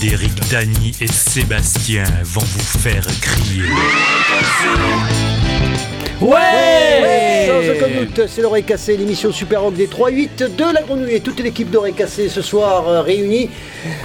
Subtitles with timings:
[0.00, 3.64] Eric, Dany et Sébastien vont vous faire crier.
[6.22, 11.14] Ouais Sans aucun doute, c'est l'oreille cassée, l'émission Super Rock des 3-8 de la Grenouille
[11.14, 13.50] et toute l'équipe d'oreille cassée ce soir euh, réunie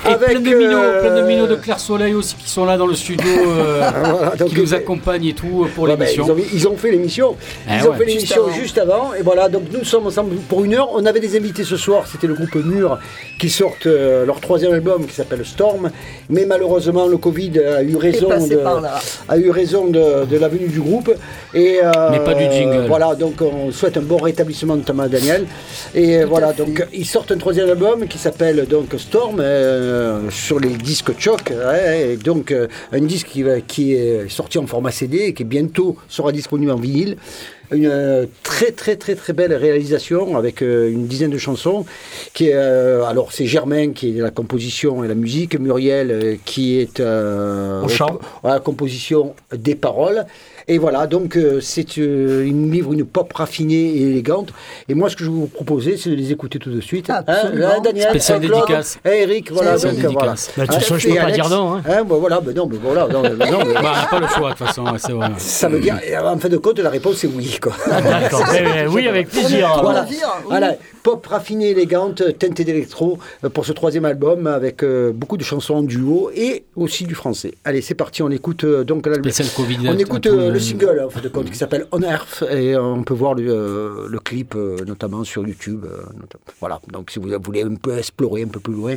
[0.05, 2.65] Et avec plein de minots, euh, plein de minots de Claire Soleil aussi qui sont
[2.65, 5.95] là dans le studio, euh, Voilà, donc, qui nous euh, accompagnent et tout pour ben,
[5.99, 6.25] l'émission.
[6.25, 7.35] ils, ont, ils ont fait l'émission.
[7.67, 8.55] Eh Ils ont fait juste l'émission avant.
[8.55, 9.13] juste avant.
[9.13, 10.89] Et voilà, donc nous sommes ensemble pour une heure.
[10.93, 12.05] On avait des invités ce soir.
[12.11, 12.97] C'était le groupe Mur
[13.39, 15.91] qui sortent euh, leur troisième album qui s'appelle Storm.
[16.29, 18.59] Mais malheureusement, le Covid a eu raison, de,
[19.29, 21.11] a eu raison de, de la venue du groupe.
[21.53, 22.85] Et, euh, Mais pas du jingle.
[22.87, 25.45] Voilà, donc on souhaite un bon rétablissement notamment à Daniel.
[25.95, 30.59] Et euh, voilà, donc ils sortent un troisième album qui s'appelle donc Storm euh, sur
[30.59, 31.51] les disques Choc.
[31.51, 35.33] ouais, et donc euh, un disque qui, va- qui est sorti en format CD et
[35.33, 37.17] qui bientôt sera disponible en vinyle.
[37.69, 41.85] Une euh, très très très très belle réalisation avec euh, une dizaine de chansons.
[42.33, 46.35] Qui est, euh, alors c'est Germain qui est la composition et la musique, Muriel euh,
[46.45, 48.19] qui est euh, Au chant.
[48.45, 50.25] à la composition des paroles.
[50.69, 54.49] Et voilà, donc euh, c'est euh, une livre, une pop raffinée et élégante.
[54.89, 57.09] Et moi, ce que je vais vous proposer, c'est de les écouter tout de suite.
[57.09, 57.67] Absolument.
[57.77, 58.99] Hein, Daniel, Spécial hein, Claude, dédicace.
[59.05, 59.77] hein, Eric, voilà.
[59.77, 60.31] Spécial donc, euh, voilà.
[60.33, 60.51] dédicace.
[60.57, 61.81] Bah, de toute Hein, façon, je et peux pas Alex, dire non, hein.
[61.87, 63.07] bah, voilà, ben non, mais voilà.
[63.07, 65.13] non, mais non, mais- Bah, on n'a pas le choix de toute façon, ouais, c'est
[65.13, 65.29] vrai.
[65.37, 67.57] ça veut dire, en fin de compte, la réponse est oui.
[67.61, 67.71] Quoi.
[67.87, 68.43] D'accord.
[68.53, 69.69] Eh, eh, oui, avec plaisir.
[69.81, 70.05] Voilà,
[70.45, 73.19] voilà, pop raffinée, élégante, teintée d'électro
[73.53, 77.53] pour ce troisième album avec euh, beaucoup de chansons en duo et aussi du français.
[77.63, 79.31] Allez, c'est parti, on écoute euh, donc l'album.
[79.31, 79.77] Spécial Covid.
[79.89, 82.73] On écoute euh, euh, le single en fin de compte qui s'appelle On Earth et
[82.75, 85.85] euh, on peut voir le, euh, le clip euh, notamment sur YouTube.
[85.85, 86.03] euh.
[86.59, 88.95] Voilà, donc si vous voulez un peu explorer un peu plus loin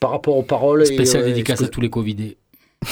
[0.00, 0.84] par rapport aux paroles.
[0.86, 2.36] Spécial euh, dédicace ce à tous les Covidés.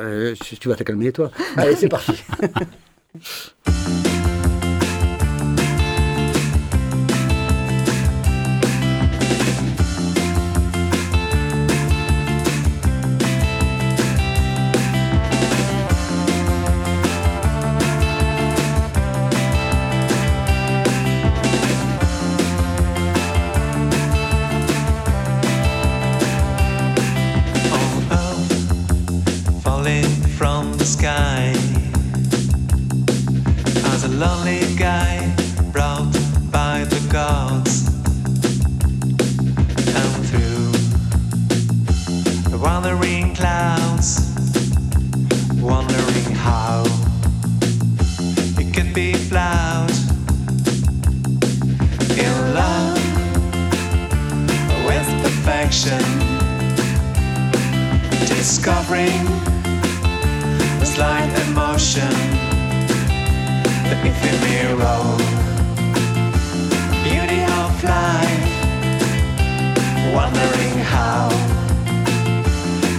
[0.00, 1.30] Euh, tu vas te calmer toi.
[1.56, 2.12] Allez, c'est parti.
[34.22, 35.34] lonely guy
[35.72, 36.12] brought
[36.52, 37.88] by the gods.
[39.98, 40.70] And through
[42.52, 44.08] the wandering clouds
[45.60, 46.84] wondering how
[48.60, 49.90] it could be plowed
[52.26, 53.02] in love
[54.86, 56.02] with perfection.
[58.28, 59.26] Discovering
[60.80, 62.51] a slight emotion,
[64.00, 65.04] ephemeral
[67.04, 68.44] beauty of life,
[70.14, 71.28] wondering how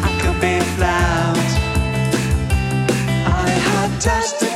[0.03, 1.51] I could be flawed.
[3.25, 4.53] I had touched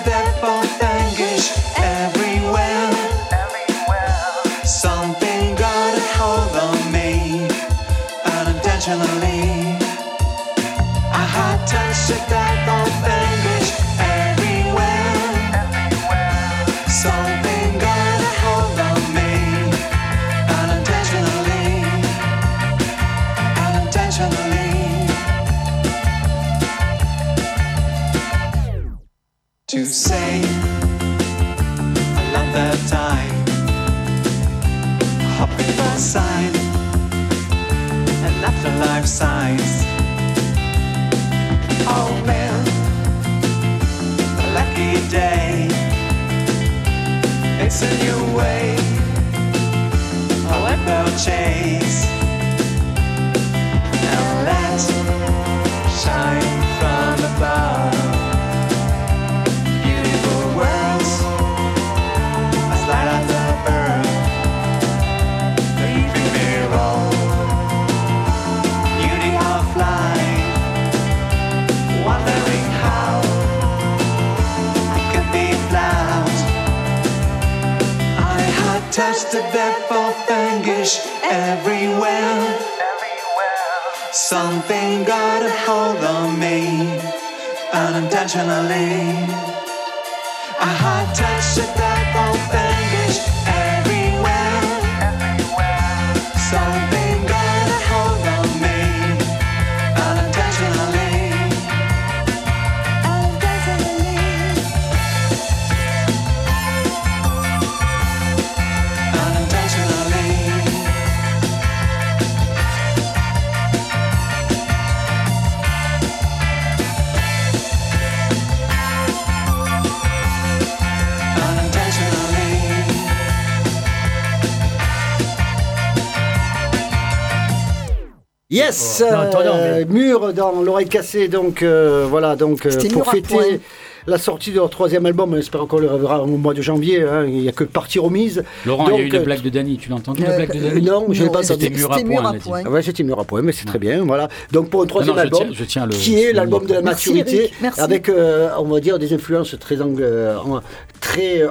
[128.58, 129.04] Yes.
[129.10, 133.60] Non, euh, mur dans l'oreille cassée, donc euh, voilà, donc euh, pour fêter.
[134.08, 137.04] La sortie de leur troisième album, on espère qu'on le reverra au mois de janvier.
[137.04, 138.44] hein, il n'y a que partie remise.
[138.66, 139.78] Laurent, il y a eu euh, une blague de Dany.
[139.78, 141.82] Tu l'as entendu, Euh, la blague de Euh, Dany non, je l'ai pas C'était entendu.
[141.82, 142.62] C'était point, mur à point.
[142.66, 144.30] Ah ouais, c'était mur à point, mais c'est très bien, voilà.
[144.52, 146.82] Donc pour un troisième non, album, tiens- je tiens le- qui est l'album de la
[146.82, 147.82] maturité, merci.
[147.82, 150.62] avec, euh, on va dire, des influences très, ang- euh, en-
[151.02, 151.50] très euh,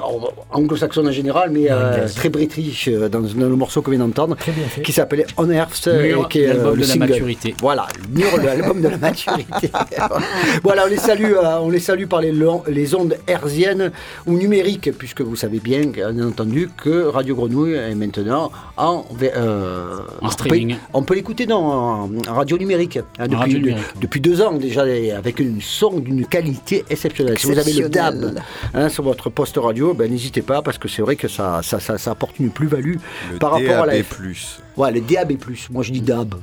[0.51, 4.35] anglo-saxonnes en général, mais euh, très british euh, dans, dans le morceau qu'on vient d'entendre,
[4.83, 7.55] qui s'appelle On Earth, euh, Mur, qui est euh, l'album de la maturité.
[7.61, 9.69] Voilà, le mur, l'album de la maturité.
[10.63, 12.31] voilà, on les salue, euh, on les salue par les,
[12.67, 13.91] les ondes herziennes
[14.25, 19.97] ou numériques, puisque vous savez bien, bien entendu, que Radio Grenouille est maintenant en, euh,
[20.21, 20.75] En on peut- streaming.
[20.93, 24.83] On peut l'écouter dans en radio numérique hein, depuis, radio numérique, depuis deux ans déjà,
[25.17, 27.37] avec une son d'une qualité exceptionnelle.
[27.37, 28.39] Si vous avez le DAB
[28.73, 31.79] hein, sur votre poste radio, ben, n'hésitez pas parce que c'est vrai que ça, ça,
[31.79, 32.95] ça, ça apporte une plus-value
[33.39, 34.03] par rapport à la DAB+.
[34.03, 34.59] F.
[34.75, 35.33] Ouais, le DAB+.
[35.71, 36.35] Moi, je dis DAB.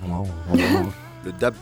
[1.24, 1.54] Le DAB+.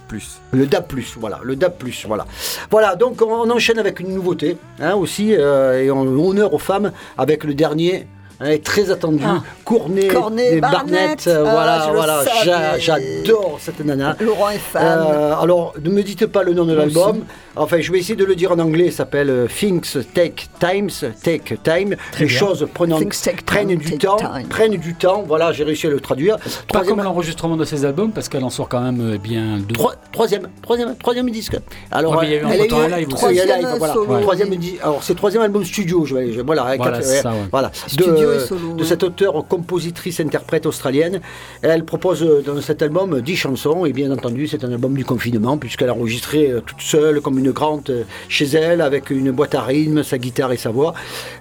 [0.53, 1.75] Le DAB+, voilà, le DAB+,
[2.07, 2.27] voilà.
[2.71, 6.91] Voilà, donc on, enchaîne avec une nouveauté, hein, aussi, euh, et on honneur aux femmes
[7.17, 8.09] avec le dernier,
[8.43, 9.43] hein, très attendu, Ah.
[9.65, 11.27] Cournet, Cornet et Barnett.
[11.27, 14.17] euh, Ah, voilà, voilà, j'a- j'adore cette nana.
[14.21, 14.83] Laurent est fan.
[14.83, 17.21] Euh, alors, ne me dites pas le nom de l'album.
[17.57, 18.91] Enfin, je vais essayer de le dire en anglais.
[18.91, 20.91] Ça s'appelle euh, Things Take Times,
[21.23, 21.97] Take Time.
[22.19, 22.39] Les bien.
[22.39, 24.49] choses take prennent time, du take temps, time.
[24.49, 25.23] prennent du temps.
[25.27, 26.37] Voilà, j'ai réussi à le traduire.
[26.39, 29.75] Pas Troisième- comme l'enregistrement de ses albums, parce qu'elle en sort quand même bien deux.
[29.75, 31.57] Troi- troisième, troisième, troisième disque.
[31.91, 32.51] Alors, Ouais, il y a eu elle un
[32.97, 33.47] live troisième
[33.79, 33.93] voilà.
[34.23, 34.53] Troisième
[34.83, 36.05] alors, c'est troisième album studio.
[36.07, 37.37] Je vais, je- voilà, avec Voilà, quatre- c'est ça, ouais.
[37.51, 37.71] voilà.
[37.87, 38.89] Studio solo, de ouais.
[38.89, 41.21] cette auteure, compositrice, interprète australienne.
[41.63, 43.87] Elle propose euh, dans cet album 10 chansons.
[43.87, 47.39] Et bien entendu, c'est un album du confinement, puisqu'elle a enregistré euh, toute seule, comme
[47.39, 50.95] une grande, euh, chez elle, avec une boîte à rythme, sa guitare et sa voix.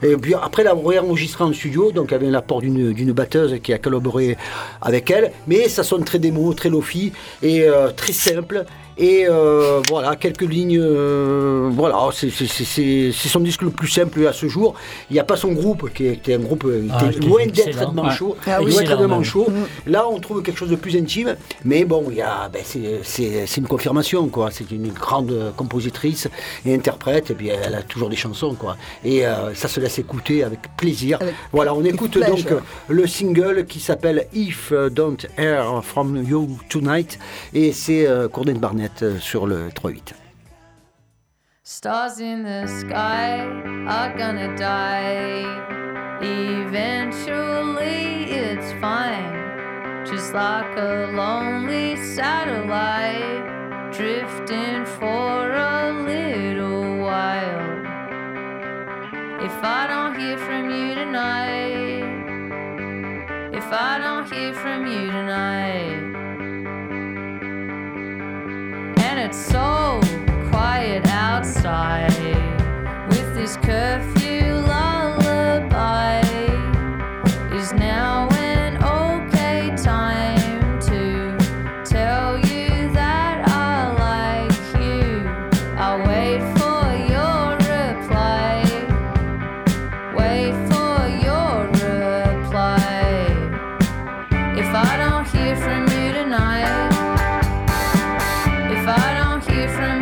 [0.03, 3.73] Et puis après, elle a réenregistré en studio, donc avec l'apport d'une d'une batteuse qui
[3.73, 4.37] a collaboré
[4.81, 5.31] avec elle.
[5.47, 7.11] Mais ça sonne très démo, très lofi
[7.41, 8.65] et euh, très simple.
[8.97, 10.77] Et euh, voilà, quelques lignes.
[10.79, 14.75] euh, voilà, c'est c'est- son disque le plus simple à ce jour.
[15.09, 17.29] Il n'y a pas son groupe, qui était un groupe euh, Ah, était qui est
[17.29, 17.91] loin d'être excellent.
[17.91, 18.35] de manchot.
[18.45, 19.47] Ah loin d'être manchot.
[19.49, 19.65] même.
[19.88, 21.35] Là, on trouve quelque chose de plus intime.
[21.63, 24.49] Mais bon, ben, c'est- une confirmation, quoi.
[24.51, 26.27] C'est une grande compositrice
[26.65, 27.31] et interprète.
[27.31, 28.75] Et puis, elle a toujours des chansons, quoi.
[29.05, 31.17] Et euh, ça se laisse écouter avec plaisir.
[31.21, 32.45] Avec voilà, on écoute donc
[32.87, 37.17] le single qui s'appelle If Don't Air From You Tonight.
[37.53, 40.13] Et c'est Courtney Barnett euh, sur le 3-8.
[41.63, 43.39] Stars in the sky
[43.88, 45.45] are gonna die.
[46.22, 50.06] Eventually, it's fine.
[50.06, 57.80] Just like a lonely satellite drifting for a little while.
[59.42, 62.04] If I don't hear from you tonight,
[63.54, 66.10] if I don't hear from you tonight.
[69.31, 70.02] It's so
[70.50, 72.11] quiet outside
[73.07, 76.19] with this curfew lullaby.
[77.56, 81.38] Is now an okay time to
[81.85, 85.26] tell you that I like you?
[85.78, 86.83] I'll wait for
[87.14, 88.64] your reply.
[90.14, 93.07] Wait for your reply.
[94.57, 97.00] If I don't hear from you tonight.
[99.61, 100.00] If I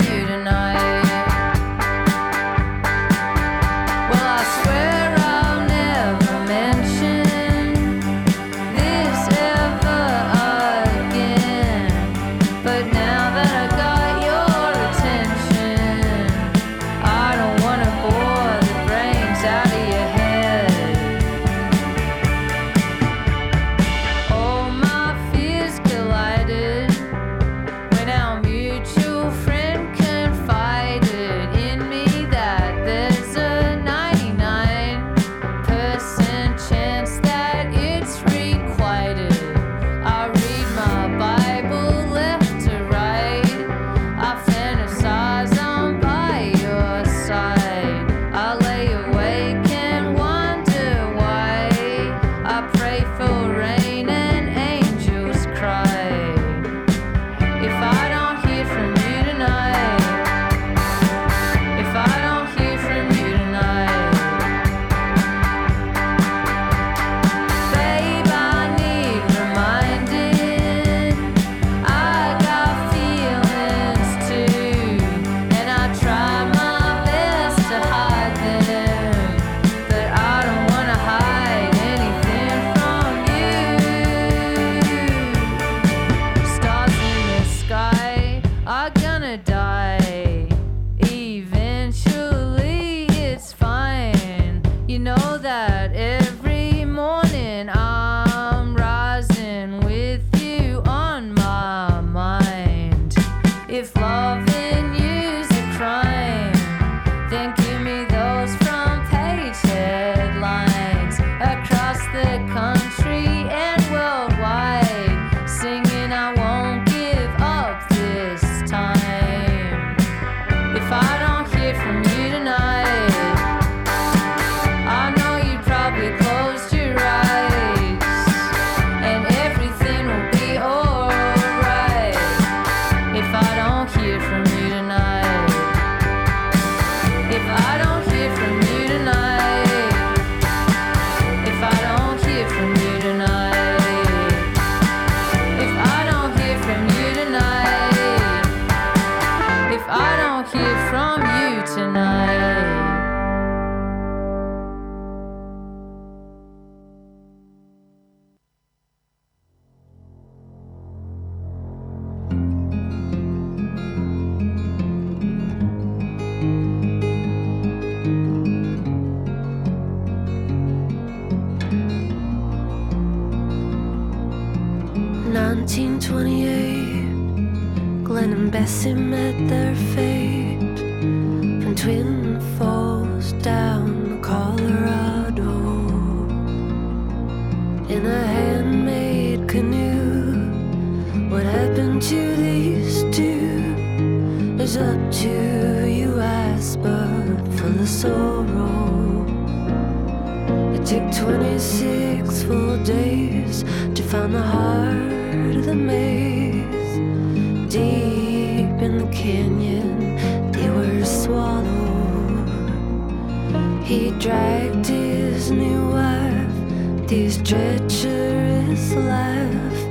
[217.10, 219.90] these treacherous life.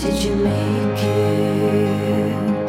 [0.00, 2.59] Did you make it?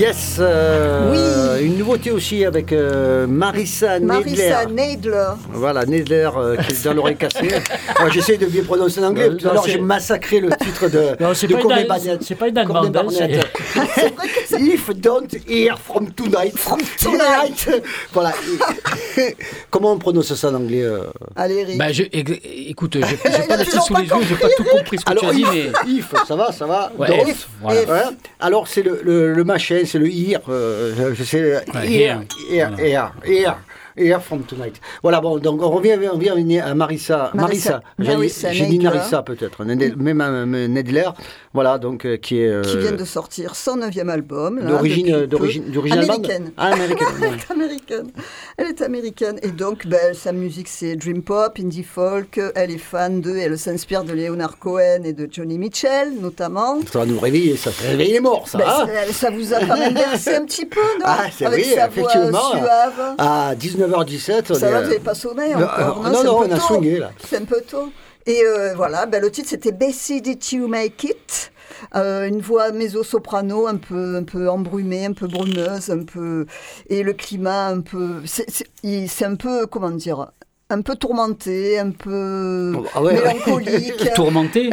[0.00, 1.66] Yes, euh, oui.
[1.66, 4.06] une nouveauté aussi avec euh, Marissa Nedler.
[4.06, 5.28] Marissa Nadler.
[5.50, 7.50] Voilà, Nadler euh, qui est dans l'oreille cassée.
[8.00, 11.32] Moi j'essaie de bien prononcer l'anglais, tout à l'heure j'ai massacré le titre de, non,
[11.32, 12.22] de Corey Barnett.
[12.22, 12.96] C'est pas une allemande.
[14.58, 16.56] If don't hear from tonight.
[16.56, 17.68] From tonight.
[18.14, 18.32] voilà.
[19.70, 20.84] Comment on prononce ça en anglais
[21.36, 22.04] Allez, Bah, je,
[22.70, 25.12] écoute, je j'ai pas la sous les yeux, je n'ai pas tout compris ce que
[25.12, 25.70] tu as dit, mais...
[25.86, 26.92] If, ça va, ça va.
[26.96, 27.14] Voilà.
[27.64, 28.14] Hein.
[28.38, 33.12] Alors, c'est le, le, machin, c'est le IR, euh, sais, ouais, ir, ir, here, here,
[33.24, 33.54] here.
[33.96, 34.80] Air from Tonight.
[35.02, 37.30] Voilà, bon, donc on revient, on revient à Marissa.
[37.34, 37.80] Marissa- Marissa.
[37.98, 38.78] J'ai dit- Marissa J'ai dit.
[38.78, 39.64] Narissa peut-être.
[39.64, 41.08] Même euh, Nedler.
[41.52, 42.48] Voilà, donc euh, qui est.
[42.48, 44.60] euh, qui vient de sortir son neuvième album.
[44.60, 45.26] d'origine-
[45.92, 46.52] américaine.
[46.56, 48.10] Ah, américaine, Elle est américaine.
[48.56, 49.38] Elle est américaine.
[49.42, 52.40] Et donc, ben, sa musique, c'est dream pop, indie folk.
[52.54, 56.78] Elle est fan de, elle s'inspire de Leonard Cohen et de Johnny Mitchell, notamment.
[56.92, 57.70] Ça va nous réveiller, ça.
[57.72, 58.58] Ça réveille les morts, ça.
[58.58, 61.04] Ben, hein ça, ça vous a quand même bercé un petit peu, non?
[61.04, 62.50] Ah, c'est Avec vrai, sa voix effectivement.
[62.50, 63.14] suave.
[63.18, 63.54] À
[63.88, 66.52] 19h17, on Ça va, euh, vous n'avez pas Non, encore non, un non, peu on
[66.52, 67.12] a swingé, là.
[67.26, 67.90] C'est un peu tôt.
[68.26, 71.52] Et euh, voilà, ben, le titre c'était Bessie Did You Make It?
[71.94, 76.46] Euh, Une voix mezzo-soprano un peu, un peu embrumée, un peu brumeuse, un peu.
[76.88, 78.20] Et le climat un peu.
[78.26, 80.30] C'est un peu, comment dire
[80.70, 83.34] un peu tourmenté, un peu Ah ouais, ouais.
[83.34, 84.12] mélancolique.
[84.14, 84.70] Tourmenté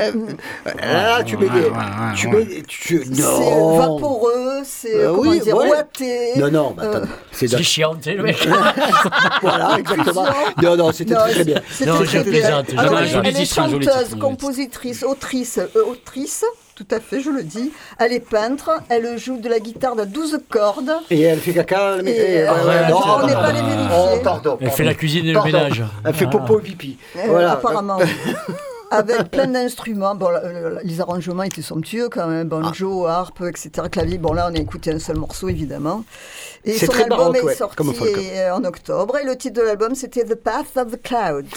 [0.82, 1.60] Ah, tu mets des.
[1.62, 2.46] ouais, ouais, tu ouais.
[2.46, 2.64] mets.
[2.68, 3.04] Tu...
[3.14, 5.70] C'est Non vaporeux, c'est Euh, comment oui, dire, ouais.
[5.70, 6.32] ouaté.
[6.38, 8.38] Non, non, bah, attends, Euh, c'est chiant, tu sais, le mec.
[9.42, 10.26] Voilà, exactement.
[10.62, 11.62] Non, non, c'était très, très bien.
[11.70, 13.26] c'était Non, très, je plaisante, plaisante.
[13.26, 16.46] elle, est chanteuse, compositrice, autrice, euh, autrice,
[16.78, 17.72] tout à fait, je le dis.
[17.98, 20.92] Elle est peintre, elle joue de la guitare de 12 cordes.
[21.10, 21.98] Et elle fait caca.
[22.04, 22.12] Mais...
[22.12, 23.98] Et, eh, euh, ouais, non, on n'est pas les vérifier.
[23.98, 24.58] Oh, pardon.
[24.62, 25.84] Elle fait la cuisine et le ménage.
[26.06, 26.98] Elle fait popo et pipi.
[27.16, 27.54] Euh, Voilà.
[27.54, 27.98] Apparemment.
[28.92, 30.16] Avec plein d'instruments.
[30.16, 32.48] Bon, le- le- les arrangements étaient somptueux quand même.
[32.48, 33.20] Banjo, Ah.
[33.20, 33.70] harpe, etc.
[33.92, 34.18] Clavier.
[34.18, 36.04] Bon, là, on a écouté un seul morceau, évidemment.
[36.66, 37.84] Et C'est son très album baroque, est ouais, sorti
[38.36, 39.18] euh, en octobre.
[39.18, 41.48] Et le titre de l'album, c'était The Path of the Clouds.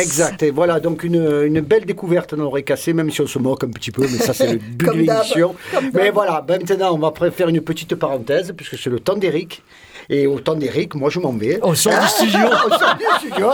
[0.00, 0.42] Exact.
[0.42, 3.64] Et voilà, donc une, une belle découverte dans l'oreille cassée, même si on se moque
[3.64, 5.54] un petit peu, mais ça, c'est le but de l'émission.
[5.92, 9.62] Mais voilà, maintenant, on va faire une petite parenthèse, puisque c'est le temps d'Eric.
[10.08, 11.58] Et au temps d'Eric, moi, je m'en vais.
[11.62, 12.38] Au son du studio.
[12.46, 13.48] Au son du studio,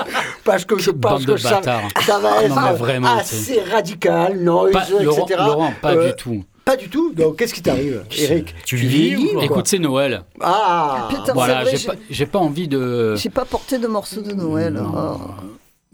[0.45, 3.61] parce que je pense Bande de que ça, ça va Non, mais être vraiment, assez
[3.61, 5.41] radical, noise, Pas- etc.
[5.47, 6.45] Laurent, pas Euh, du tout.
[6.65, 7.13] Pas du tout.
[7.13, 10.23] Donc, qu'est-ce qui t'arrive, Eric Tu vis ou Écoute, c'est Noël.
[10.41, 13.17] Ah Putain, Voilà, c'est vrai, j'ai j'ai- pas, j'ai pas envie de.
[13.17, 14.81] J'ai pas porté de morceaux de Noël.
[14.81, 15.17] Oh.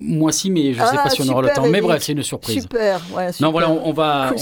[0.01, 1.69] Moi si, mais je sais Ah, pas si on aura le temps.
[1.69, 2.63] Mais bref, c'est une surprise.
[2.63, 3.47] Super, ouais, super.
[3.47, 4.33] Non, voilà, on, on va,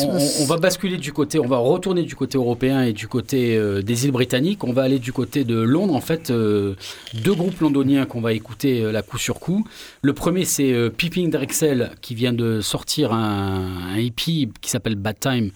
[0.40, 3.80] on, va basculer du côté, on va retourner du côté européen et du côté euh,
[3.80, 4.64] des îles britanniques.
[4.64, 5.94] On va aller du côté de Londres.
[5.94, 6.74] En fait, euh,
[7.14, 9.66] deux groupes londoniens qu'on va écouter euh, là coup sur coup.
[10.02, 15.18] Le premier, c'est Peeping Drexel qui vient de sortir un, un EP qui s'appelle Bad
[15.18, 15.50] Time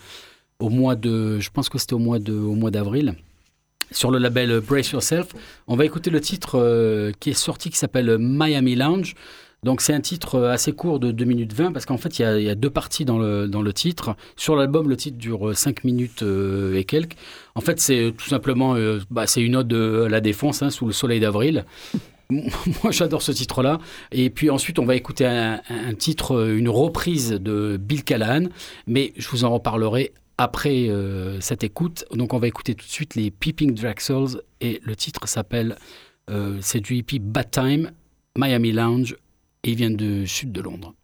[0.60, 3.16] au mois de, je pense que c'était au mois de, au mois d'avril.
[3.92, 5.28] Sur le label Brace Yourself,
[5.66, 9.14] on va écouter le titre qui est sorti qui s'appelle Miami Lounge.
[9.62, 12.42] Donc c'est un titre euh, assez court de 2 minutes 20 parce qu'en fait il
[12.42, 14.16] y, a, deux parties dans le, dans le titre.
[14.36, 17.16] Sur l'album le titre dure 5 minutes euh, et quelques.
[17.54, 20.62] En fait c'est euh, tout simplement euh, bah, c'est une ode euh, à la défense
[20.62, 21.64] hein, sous le soleil d'avril.
[22.30, 23.78] Moi j'adore ce titre-là.
[24.12, 25.60] Et puis ensuite on va écouter un,
[25.98, 28.44] titre, euh, une reprise de Bill Callahan.
[28.86, 32.04] Mais je vous en reparlerai après euh, cette écoute.
[32.14, 35.76] Donc on va écouter tout de suite les Peeping Drexels et le titre s'appelle,
[36.30, 37.90] euh, c'est du EP Bad Time,
[38.38, 39.16] Miami Lounge
[39.64, 40.94] et il vient du sud de Londres.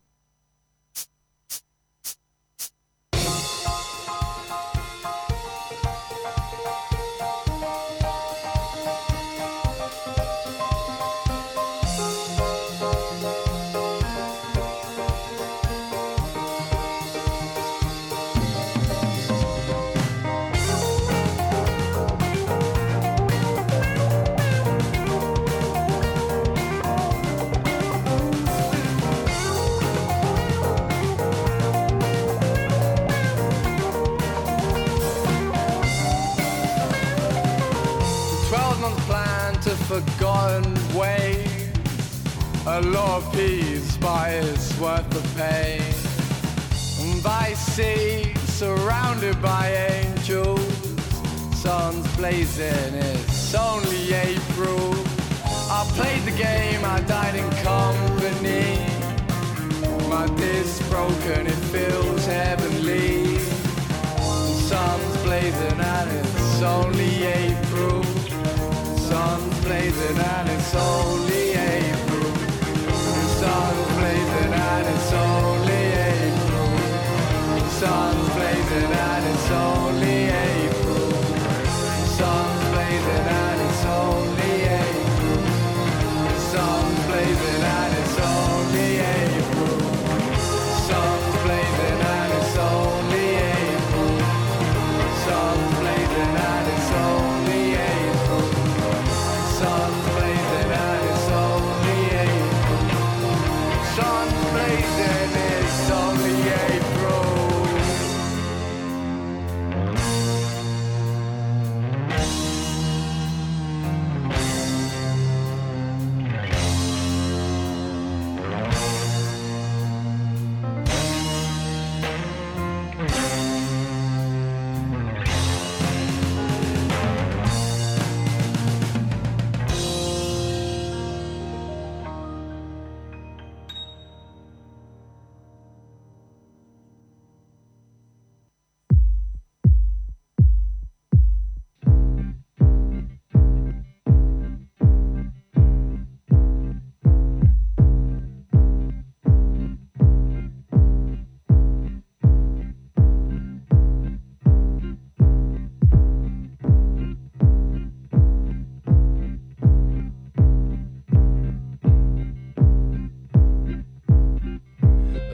[40.00, 41.46] Forgotten way.
[42.66, 45.80] A lot of peace, but it's worth the pain.
[47.00, 50.60] And By sea, surrounded by angels,
[51.54, 54.94] sun's blazing, it's only April.
[55.78, 58.78] I played the game, I died in company.
[60.10, 63.38] My disc broken, it feels heavenly.
[64.68, 68.05] Sun's blazing and it's only April.
[69.66, 72.32] Blazing and it's only April.
[73.40, 75.82] Sun's blazing and it's only
[76.14, 76.68] April.
[77.70, 79.85] Sun's blazing and it's only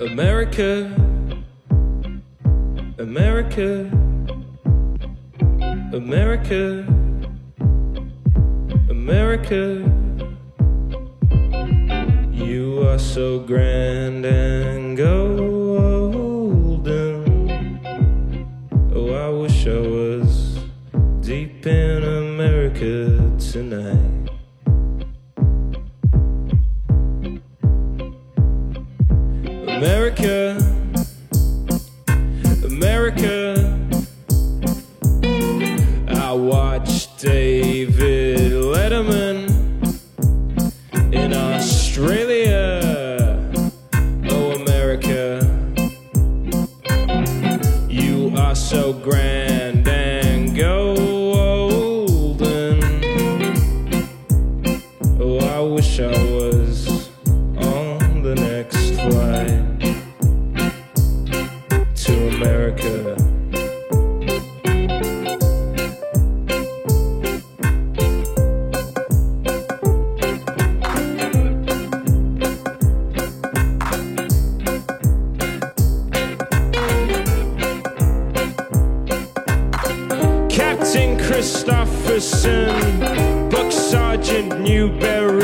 [0.03, 0.93] America,
[2.99, 3.89] America,
[5.93, 6.85] America,
[8.91, 9.63] America.
[12.33, 14.62] You are so grand and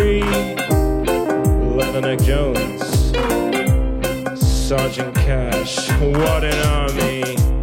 [0.09, 0.23] Newberry,
[1.77, 2.83] Lieutenant Jones,
[4.40, 5.90] Sergeant Cash.
[6.01, 7.58] What an army!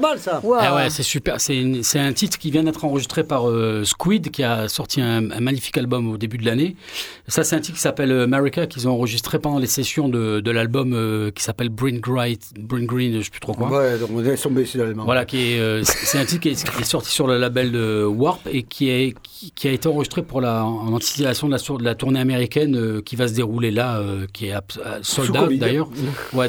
[0.00, 0.40] pas mal ça.
[0.44, 1.40] Eh ouais, c'est super.
[1.40, 5.78] C'est un titre qui vient d'être enregistré par euh, Squid, qui a sorti un, magnifique
[5.78, 6.76] album au début de l'année.
[7.28, 10.50] Ça, c'est un titre qui s'appelle euh, America, qu'ils ont enregistré pendant les sessions de,
[10.50, 13.70] l'album euh, qui s'appelle Bring, Bring Green, je ne sais plus trop quoi.
[13.70, 14.10] Ouais, donc.
[15.04, 18.88] Voilà, qui c'est un titre qui est, sorti sur le label de Warp et qui,
[18.88, 19.14] est,
[19.54, 23.34] qui, a été enregistré pour la, en anticipation de la, tournée américaine qui va se
[23.34, 24.02] dérouler là,
[24.32, 24.54] qui est
[25.02, 25.88] soldat d'ailleurs,
[26.32, 26.48] ouais,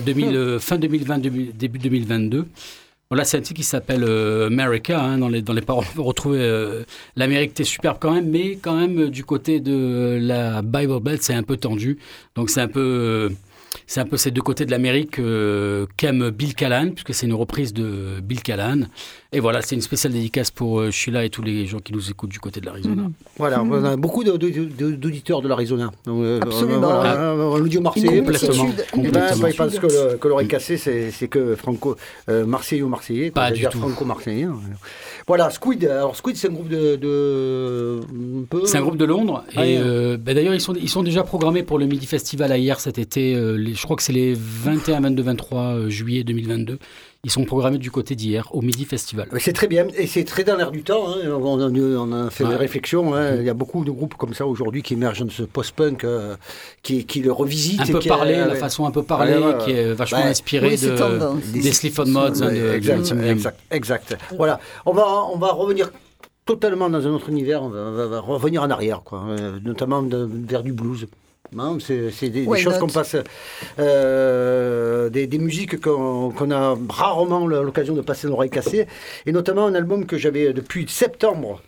[0.60, 2.46] fin 2020, début 2022.
[3.12, 5.00] Bon, là, c'est un titre qui s'appelle euh, America.
[5.00, 6.84] Hein, dans, les, dans les paroles, on peut retrouver euh,
[7.16, 11.22] l'Amérique, t'es superbe quand même, mais quand même, euh, du côté de la Bible Belt,
[11.22, 12.00] c'est un peu tendu.
[12.36, 13.32] Donc, c'est un peu
[13.86, 17.26] euh, C'est un peu ces deux côtés de l'Amérique euh, qu'aime Bill Callan, puisque c'est
[17.28, 18.82] une reprise de Bill Callan.
[19.32, 22.10] Et voilà, c'est une spéciale dédicace pour euh, Sheila et tous les gens qui nous
[22.10, 23.04] écoutent du côté de l'Arizona.
[23.38, 25.92] Voilà, on a beaucoup d'auditeurs de l'Arizona.
[26.06, 26.80] Donc, euh, Absolument.
[26.80, 29.22] voilà, euh, le duo marseillais, multitude, Eh ben,
[29.58, 31.96] pensent que le- que l'oreille cassée, c'est que franco
[32.30, 33.32] euh, marseillais ou marseillais.
[33.32, 33.80] Pas du c'est-à-dire tout.
[33.88, 34.48] Franco-marseillais.
[35.28, 35.84] Voilà, Squid.
[35.86, 38.00] Alors Squid, c'est un groupe de, de
[38.50, 39.44] peu- C'est un groupe de Londres.
[39.56, 42.52] Ah, et euh, bah, d'ailleurs, ils sont, ils sont déjà programmés pour le Midi Festival
[42.52, 43.34] à hier cet été.
[43.36, 46.78] euh, les- je crois que c'est les 21, 22, 23 euh, juillet 2022.
[47.26, 49.28] Ils sont programmés du côté d'hier au Midi Festival.
[49.40, 51.08] C'est très bien et c'est très dans l'air du temps.
[51.10, 51.16] hein.
[51.28, 52.52] On, on- on a fait Ouais.
[52.52, 53.16] des réflexions.
[53.16, 53.38] hein.
[53.38, 56.36] Il y a beaucoup de groupes comme ça aujourd'hui qui émergent dans ce post-punk, euh,
[56.84, 57.82] qui, qui le revisitent.
[57.82, 58.60] Un et peu qui- parlé, euh, la ouais.
[58.60, 60.26] façon un peu parlée, Ouais, qui est vachement Ouais.
[60.26, 61.42] inspirée Oui, de, tendance.
[61.52, 62.44] des Sleaford Mods.
[62.44, 64.18] hein, Ouais, de- de exact, exact, exact.
[64.38, 65.90] Voilà, on va, on va revenir
[66.46, 69.24] totalement dans un autre univers, on va, on va- on va revenir en arrière, quoi,
[69.30, 71.08] euh, notamment de- vers du blues.
[71.60, 73.16] Hein, c'est des, choses qu'on passe,
[73.80, 78.88] euh, des, des musiques qu'on a rarement l'occasion de passer dans l'oreille cassée,
[79.26, 81.62] et notamment un album que j'avais depuis septembre.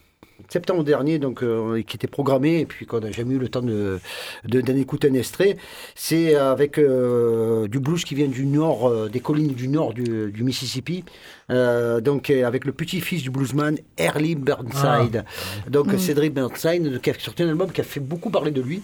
[0.49, 3.61] Septembre dernier, donc euh, qui était programmé et puis qu'on n'a jamais eu le temps
[3.61, 3.99] de
[4.45, 5.57] de- d'en écouter un extrait.
[5.95, 10.31] C'est avec euh, du blues qui vient du nord, euh, des collines du nord du,
[10.31, 11.03] du Mississippi.
[11.49, 15.23] Euh, donc euh, avec le petit-fils du bluesman Early Burnside.
[15.69, 15.97] Donc Mm.
[15.97, 18.81] Cédric Burnside qui a sorti un album qui a fait beaucoup parler de lui.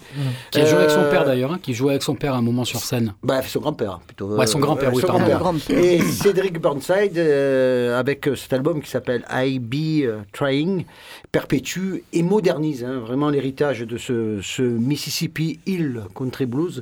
[0.51, 2.41] Qui a joué avec son père d'ailleurs, hein, qui jouait avec son père à un
[2.41, 3.13] moment sur scène.
[3.23, 4.35] bah, son grand-père, plutôt.
[4.37, 5.25] Ouais, son grand-père, oui, son pardon.
[5.25, 5.39] grand-père.
[5.39, 5.77] Grand-père.
[5.77, 10.85] Et Cédric Burnside, euh, avec cet album qui s'appelle I Be Trying,
[12.13, 16.81] et modernise hein, vraiment l'héritage de ce Mississippi Hill Country Blues.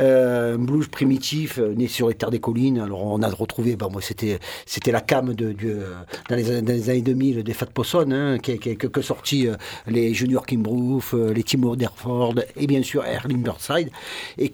[0.00, 2.78] Euh, un blues primitif, euh, né sur les terres des collines.
[2.78, 5.94] Alors on a retrouvé, bah, moi c'était c'était la cam de, du, euh,
[6.30, 9.02] dans, les, années- dans les années 2000 des Fat Possum, hein, qui, qui, qui, qui
[9.02, 9.54] sorti euh,
[9.86, 13.90] les Junior Kimbrough, euh, les Timo Derford et bien sûr Erling Burnside.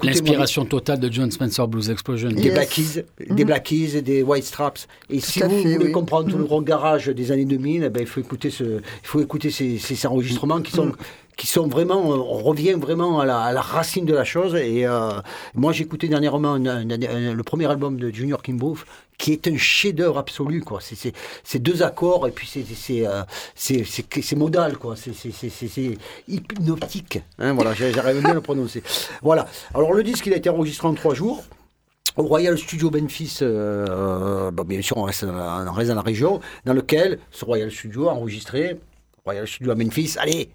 [0.03, 2.29] L'inspiration totale de John Spencer Blues Explosion.
[2.31, 2.55] des Yes.
[2.55, 4.87] Black Keys, des Black Keys, des White Straps.
[5.11, 5.93] Et si vous fait, voulez oui.
[5.93, 8.81] comprendre tout le grand garage des années 2000, eh ben, il faut écouter, ce, il
[9.07, 10.93] faut écouter ces, ces enregistrements qui sont,
[11.37, 14.55] qui sont vraiment, euh, on revient vraiment à la, racine de la chose.
[14.55, 15.11] Et euh,
[15.55, 18.85] moi, écouté dernièrement le premier album de Junior Kimbrough
[19.17, 20.81] qui est un chef-d'œuvre absolu, quoi.
[20.81, 24.97] C'est- deux accords et puis c'est c'est euh, modal, quoi.
[24.97, 27.21] C'est hypnotique.
[27.39, 28.83] Hein, voilà, j'arrive bien à le prononcer.
[29.23, 29.47] Voilà.
[29.73, 31.45] Alors le disque, il a été enregistré en trois jours
[32.17, 36.41] au Royal Studio Memphis, euh, bon, bien sûr, on reste, on reste dans la région,
[36.65, 38.79] dans lequel ce Royal Studio a enregistré,
[39.25, 40.49] Royal Studio à Memphis, allez,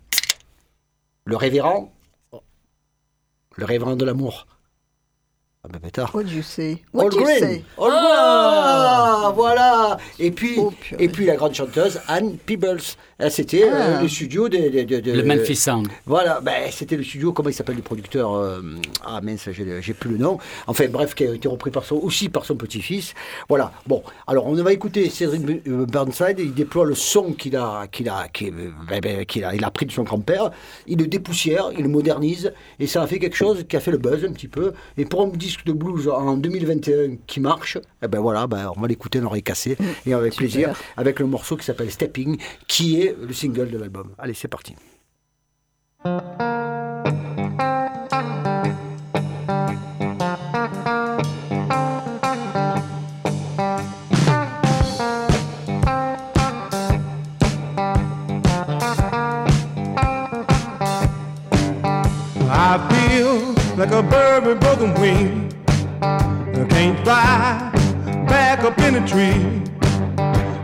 [1.30, 1.94] le révérend,
[3.56, 4.48] le révérend de l'amour.
[5.62, 6.16] Ah ben pétard.
[6.16, 6.82] What do you say?
[6.94, 7.40] All What do you Green.
[7.40, 7.64] say?
[7.78, 9.34] All Green.
[9.36, 9.98] voilà.
[10.18, 12.80] Et puis, Oh, et puis la grande chanteuse Anne Peebles.
[13.22, 14.02] Ah, C'était euh, Ah.
[14.02, 15.90] le studio de, de- de- de- Le Memphis Sound.
[16.06, 18.62] Voilà, ben, c'était le studio, comment il s'appelle le producteur euh,
[19.06, 20.38] Ah mince, j'ai j'ai plus le nom.
[20.68, 23.14] Enfin bref, qui a été repris par son, aussi par son petit-fils.
[23.50, 27.88] Voilà, bon, alors on va écouter Cédric euh, Burnside, il déploie le son qu'il a,
[27.92, 30.52] qu'il a, qu'il ben, ben, qu'il a, il a pris de son grand-père,
[30.88, 33.92] il le dépoussière, il le modernise, et ça a fait quelque chose qui a fait
[33.92, 34.72] le buzz un petit peu.
[34.98, 38.80] Et pour un disque de blues en 2021 qui marche, eh ben voilà, ben, on
[38.80, 43.02] va l'écouter dans l'oreille cassée, et avec plaisir, avec le morceau qui s'appelle Stepping, qui
[43.02, 44.14] est le single de l'album.
[44.20, 44.76] Allez, c'est parti.
[63.80, 65.54] Like a bird with broken wing.
[66.02, 67.72] I can't fly
[68.28, 69.64] back up in a tree.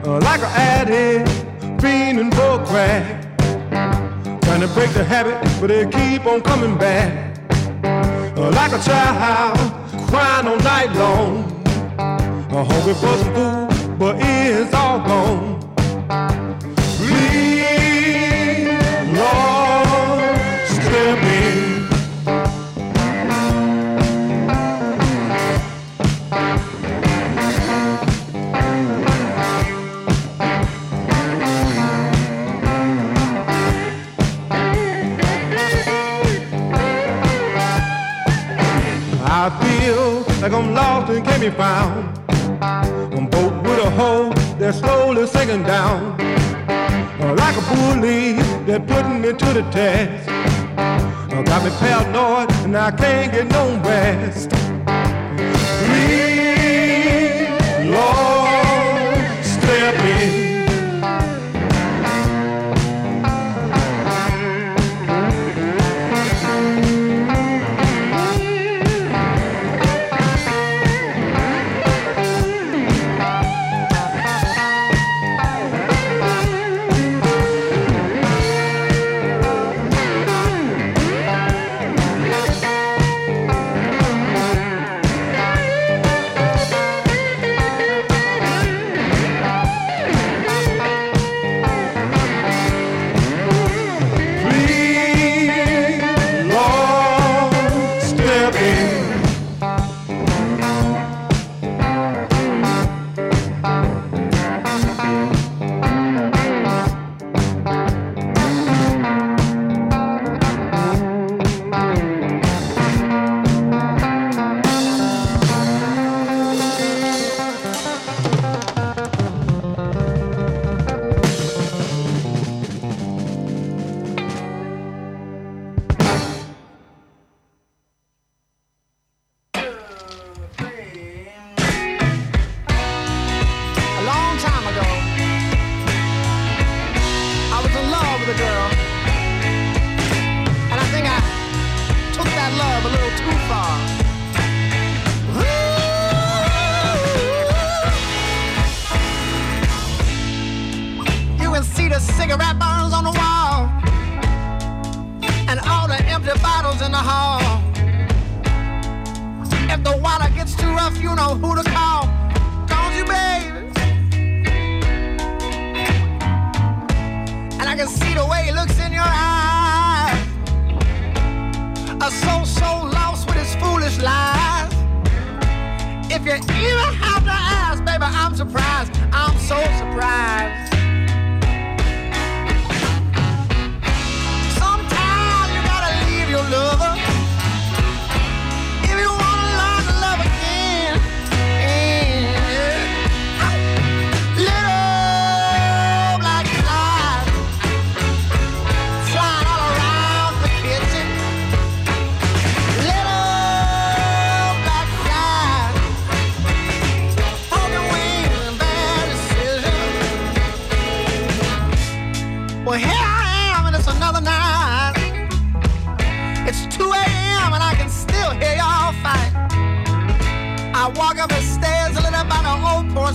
[0.03, 1.29] Uh, like an addict,
[1.81, 3.21] fiending for crack.
[4.41, 7.39] Trying to break the habit, but they keep on coming back.
[8.37, 9.57] Uh, like a child,
[10.09, 11.43] crying all night long.
[12.49, 15.64] Hungry for some food, but it's all gone.
[41.07, 42.17] And can't be found.
[43.13, 46.17] I'm boat with a hole that's slowly sinking down.
[47.37, 48.33] Like a bully
[48.65, 50.27] that putting me to the test.
[51.45, 54.64] Got me paranoid and I can't get no rest.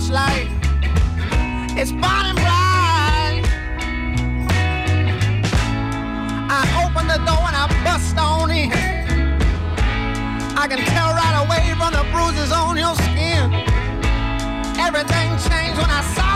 [0.01, 0.47] Porch light.
[1.77, 3.43] It's burning bright.
[6.49, 8.71] I open the door and I bust on in.
[10.57, 13.53] I can tell right away from the bruises on your skin.
[14.79, 16.30] Everything changed when I saw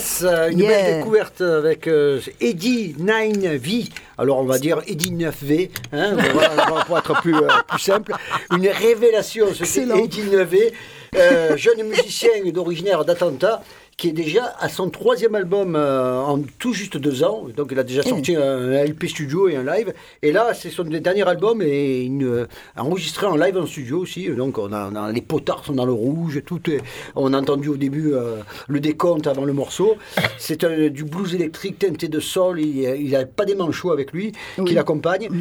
[0.00, 0.68] Yes, euh, une Yeah.
[0.70, 3.90] belle découverte avec euh, Eddie 9V.
[4.16, 8.14] Alors on va dire Eddie 9V, hein, voilà, pour être plus, euh, plus simple.
[8.50, 9.64] Une révélation, ce.
[10.02, 10.72] Eddie 9V,
[11.16, 13.62] euh, jeune musicien d'originaire d'Atlanta,
[14.00, 17.44] qui est déjà à son troisième album euh, en tout juste deux ans.
[17.54, 18.40] Donc il a déjà sorti un,
[18.72, 19.92] un LP studio et un live.
[20.22, 22.46] Et là, c'est son dernier album et une, euh,
[22.78, 24.26] enregistré en live en studio aussi.
[24.30, 26.80] Donc on a, on a- les potards sont dans le rouge, tout est,
[27.14, 28.36] on a entendu au début euh,
[28.68, 29.96] le décompte avant le morceau.
[30.38, 32.58] C'est du blues électrique teinté de sol.
[32.58, 34.74] Il n'a pas des manchots avec lui qui Oui.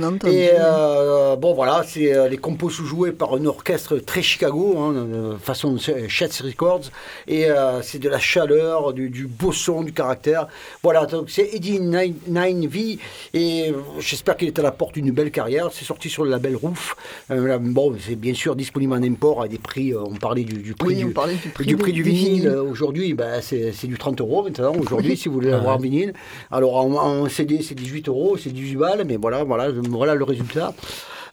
[0.04, 5.38] entendu, Et euh, bon voilà, c'est les compos sous-joués par un orchestre très Chicago, hein,
[5.42, 6.92] façon Chet's Records.
[7.30, 7.48] Et
[7.84, 8.49] c'est de la chaleur,
[8.94, 10.48] du, du beau son, du caractère.
[10.84, 13.00] Voilà, donc c'est Eddie 9, 9V.
[13.34, 15.70] Et j'espère qu'il est à la porte d'une belle carrière.
[15.72, 16.96] C'est sorti sur le label Roof.
[17.32, 19.94] Euh, bon, c'est bien sûr disponible en import à des prix.
[19.94, 22.50] euh, on parlait du, du prix Oui, du, parlait prix du, prix vinyle.
[22.50, 24.74] Aujourd'hui, ben, c'est du 30 euros maintenant.
[24.76, 25.18] Aujourd'hui, Oui.
[25.22, 26.14] si vous voulez l'avoir en vinyle.
[26.52, 30.24] Alors en, en CD, c'est 18 euros, c'est 18 balles, mais voilà, voilà, voilà le
[30.24, 30.74] résultat.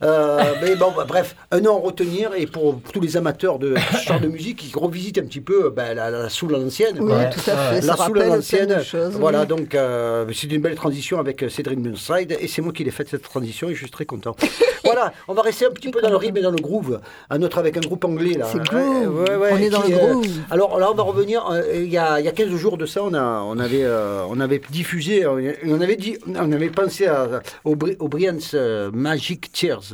[0.02, 3.74] Euh, mais bon, bah, bref, un nom à retenir et pour, tous les amateurs de
[3.92, 6.96] ce genre de musique qui revisitent un petit peu bah, la, la soul à l'ancienne.
[7.00, 7.24] Oui, quoi.
[7.26, 7.80] tout à fait.
[7.86, 9.12] La soul de choses.
[9.14, 9.46] Voilà, oui.
[9.46, 12.90] donc euh, c'est une belle transition avec euh, Cédric Burnside et c'est moi qui l'ai
[12.90, 14.36] faite cette transition et je suis très content.
[14.84, 17.00] voilà, on va rester un petit peu dans le rythme et dans le groove.
[17.30, 18.46] Un autre avec un groupe anglais là.
[18.50, 19.20] C'est Ouais, groove.
[19.22, 20.26] ouais, ouais, On est dans qui, le euh, groove.
[20.50, 21.46] alors là, on va revenir.
[21.50, 24.22] euh, il, y a, y a 15 jours de ça, on, a, on, avait, euh,
[24.28, 28.54] on avait diffusé, on avait, dit, on avait pensé à, au, Bri- au Brian's
[28.92, 29.85] Magic Tears.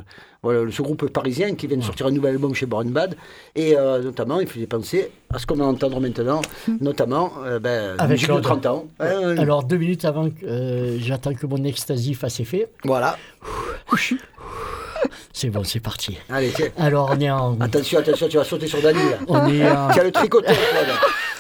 [0.43, 3.17] Voilà, ce groupe parisien qui vient de sortir un nouvel album chez Born Bad.
[3.55, 6.41] Et euh, notamment, il faisait penser à ce qu'on va entendre maintenant,
[6.81, 8.63] notamment euh, ben, Avec musique de Claude.
[8.63, 8.87] 30 ans.
[8.99, 12.69] Alors, deux minutes avant que euh, j'attends que mon ecstasy fasse effet.
[12.85, 13.17] Voilà.
[15.33, 16.17] C'est bon, c'est parti.
[16.31, 16.53] Allez.
[16.79, 17.59] Alors, on est en.
[17.61, 18.99] Attention, attention, tu vas sauter sur Dani.
[18.99, 19.17] Là.
[19.27, 20.85] On est en- Tu as le tricoteur, Claude.
[20.85, 21.09] Attention.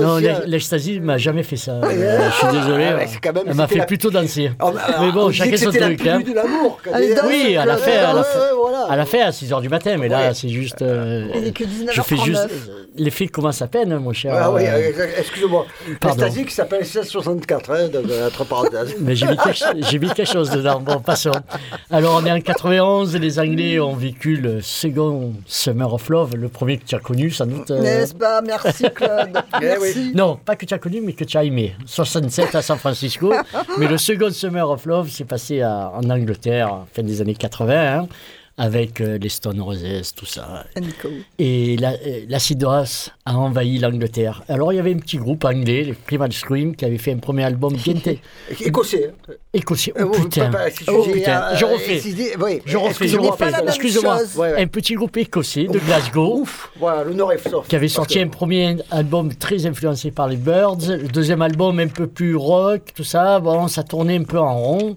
[0.00, 1.72] Non, l'e- l'ecstasy m'a jamais fait ça.
[1.72, 2.86] Euh, je suis désolé.
[2.90, 4.50] Ah quand même- elle m'a fait la- plutôt danser.
[4.62, 5.98] Oh, bah, mais on bon, chacun son c'était la truc.
[6.00, 6.20] pluie hein.
[6.20, 6.78] de l'amour.
[6.86, 8.86] Oui, elle a fait, elle a Ouais, fait, ouais, voilà.
[8.92, 10.82] elle a fait à 6h du matin, mais là, c'est juste.
[10.82, 11.92] euh, Il est que 19h39.
[11.92, 12.48] je fais juste.
[12.98, 14.34] Les filles commencent à peine, mon cher.
[14.36, 15.66] Ah oui, euh, euh, excuse-moi.
[16.02, 17.88] L'ecstasy qui s'appelle 1664, hein,
[18.26, 18.94] entre parenthèses.
[19.00, 20.80] Mais j'ai mis, quelque, mis quelque chose dedans.
[20.80, 21.32] Bon, passons.
[21.90, 26.48] Alors, on est en 91, les Anglais ont vécu le second Summer of Love, le
[26.48, 27.70] premier que tu as connu, sans doute.
[27.70, 28.40] N'est-ce pas?
[28.40, 29.35] Merci Claude.
[29.60, 30.12] Eh Merci.
[30.14, 31.74] Non, pas que tu as connu, mais que tu as aimé.
[31.84, 33.32] 67 à San Francisco.
[33.78, 37.98] mais le second Summer of Love s'est passé à- en Angleterre, fin des années 80,
[38.00, 38.08] hein,
[38.58, 40.64] avec euh, les Stone Roses, tout ça.
[40.80, 41.08] Nico.
[41.38, 44.42] Et la- euh, l'acid house a envahi l'Angleterre.
[44.48, 47.18] Alors, il y avait un petit groupe anglais, les Primal Scream, qui avait fait un
[47.18, 47.94] premier album bien
[48.60, 49.12] Écossais.
[49.52, 49.92] écossais.
[49.98, 50.50] Euh, Oh putain,
[50.88, 52.00] oh j'ai, putain, je refais.
[52.40, 53.50] oui, Je refais, je refais.
[53.66, 54.18] Excusez-moi.
[54.20, 54.36] chose.
[54.36, 54.62] Ouais, ouais.
[54.62, 58.20] Un petit groupe écossais de Glasgow Ouf, voilà, le Nord est qui avait sorti que-
[58.24, 62.82] un premier album très influencé par les Birds, le deuxième album un peu plus rock,
[62.94, 63.38] tout ça.
[63.40, 64.96] Bon, ça tournait un peu en rond.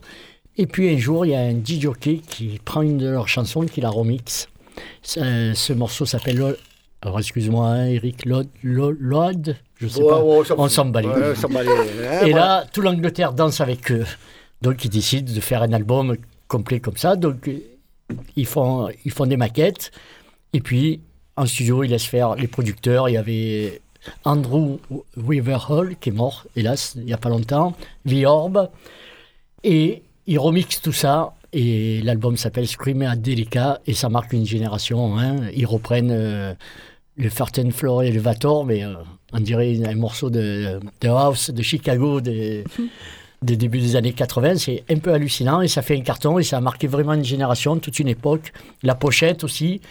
[0.58, 1.88] Et puis un jour, il y a un DJ
[2.28, 4.48] qui prend une de leurs chansons, qui la remix.
[5.02, 6.38] Ce, ce morceau s'appelle.
[6.38, 6.56] Lo-
[7.02, 10.22] Alors, excuse-moi, hein, Eric Lod, Lo- Lod, je sais Ouais, pas.
[10.24, 14.06] ouais, on s'en bat hein, Et là, tout l'Angleterre danse avec eux.
[14.62, 16.18] Donc, ils décident de faire un album
[16.50, 17.16] complet comme ça.
[17.16, 17.50] Donc,
[18.36, 19.92] ils font, ils font des maquettes.
[20.52, 21.00] Et puis,
[21.38, 23.08] en studio, ils laissent faire les producteurs.
[23.08, 23.82] Il y avait
[24.26, 24.78] Andrew
[25.16, 27.76] Weaverhall, qui est mort, hélas, il n'y a pas longtemps.
[28.08, 28.70] The Orb.
[29.64, 31.34] Et ils remixent tout ça.
[31.52, 33.80] Et l'album s'appelle Screaming at Delica.
[33.88, 35.18] Et ça marque une génération.
[35.18, 35.36] hein.
[35.56, 36.54] Ils reprennent euh,
[37.18, 38.94] le Farten Floor et le Vator, mais euh,
[39.34, 42.64] on dirait un morceau de, de House de Chicago des,
[43.42, 44.58] des débuts des années 80.
[44.58, 47.26] C'est un peu hallucinant et ça fait un carton et ça a marqué vraiment une
[47.26, 48.54] génération, toute une époque.
[48.84, 49.82] La pochette aussi.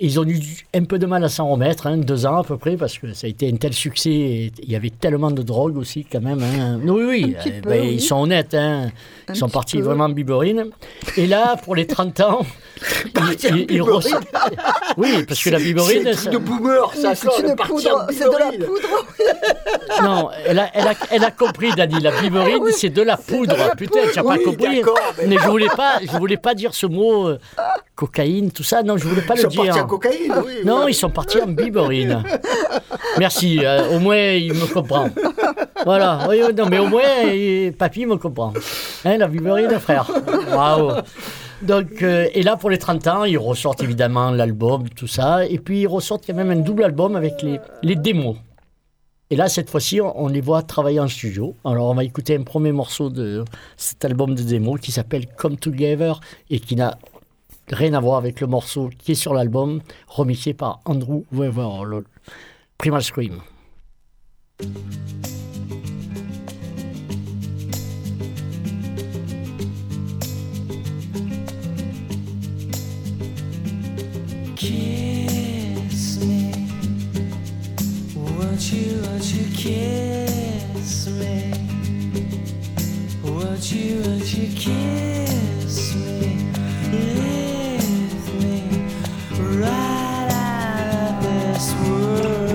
[0.00, 0.40] Ils ont eu
[0.74, 3.12] un peu de mal à s'en remettre, hein, deux ans à peu près, parce que
[3.14, 4.10] ça a été un tel succès.
[4.10, 6.40] Et il y avait tellement de drogue aussi, quand même.
[6.42, 6.78] hein.
[6.84, 7.94] Oui, oui, euh, peu, ben, oui.
[7.94, 8.54] ils sont honnêtes.
[8.54, 8.90] hein.
[9.28, 9.82] Ils sont partis peu.
[9.84, 10.66] vraiment en biberine.
[11.16, 12.40] Et là, pour les 30 ans,
[13.42, 13.82] ils, ils- ils
[14.96, 16.10] Oui, parce que la C'est biberine.
[16.12, 17.14] truc de boomer, ça.
[17.14, 18.06] C'est de c'est la poudre.
[20.02, 22.00] Non, elle a, elle, a, elle a compris, Dani.
[22.00, 23.56] La biberine, c'est de la poudre.
[23.76, 24.82] Putain, tu n'as pas compris.
[25.18, 27.38] mais- Mais je voulais pas, je voulais pas dire ce mot euh,
[27.96, 28.82] cocaïne, tout ça.
[28.82, 29.86] Non, je voulais pas le dire.
[29.88, 30.52] Cocaïne, oui.
[30.64, 30.90] Non, voilà.
[30.90, 32.22] ils sont partis en biberine.
[33.18, 33.58] Merci.
[33.64, 35.08] euh, au moins, il me comprend.
[35.84, 36.26] Voilà.
[36.28, 37.02] Oui, non, mais au moins,
[37.76, 38.52] papy me comprend.
[39.04, 40.10] Hein, la biberine, frère.
[40.50, 40.92] Bravo.
[41.62, 45.44] Donc, euh, et là, pour les 30 ans, ils ressortent évidemment l'album, tout ça.
[45.46, 48.36] Et puis, ils ressortent quand même un double album avec les, les démos.
[49.30, 51.54] Et là, cette fois-ci, on, les voit travailler en studio.
[51.64, 53.44] Alors, on va écouter un premier morceau de
[53.76, 56.96] cet album de démos qui s'appelle Come Together et qui n'a
[57.70, 62.04] rien à voir avec le morceau qui est sur l'album, remixé par Andrew Weaver, le
[62.78, 63.40] Primal Scream.
[89.56, 92.47] Right out of this world.